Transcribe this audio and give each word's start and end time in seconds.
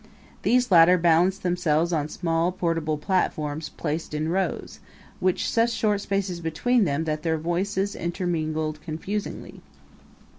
These 0.41 0.71
latter 0.71 0.97
balanced 0.97 1.43
themselves 1.43 1.93
on 1.93 2.09
small 2.09 2.51
portable 2.51 2.97
platforms 2.97 3.69
placed 3.69 4.15
in 4.15 4.29
rows, 4.29 4.79
with 5.19 5.37
such 5.37 5.69
short 5.73 6.01
spaces 6.01 6.41
between 6.41 6.85
them 6.85 7.03
that 7.03 7.21
their 7.21 7.37
voices 7.37 7.95
intermingled 7.95 8.81
confusingly. 8.81 9.61